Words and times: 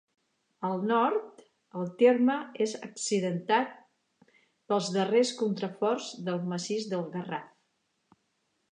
Al 0.69 0.79
nord, 0.91 1.43
el 1.81 1.91
terme 1.99 2.37
és 2.65 2.73
accidentat 2.89 3.77
pels 4.73 4.91
darrers 4.97 5.37
contraforts 5.45 6.11
del 6.31 6.43
massís 6.55 6.91
del 6.97 7.07
Garraf. 7.17 8.19